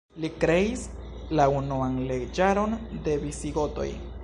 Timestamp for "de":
3.09-3.17